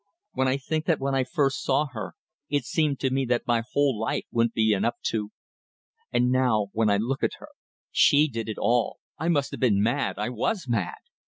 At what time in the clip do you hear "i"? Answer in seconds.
0.47-0.57, 1.13-1.23, 6.89-6.97, 9.19-9.27, 10.17-10.29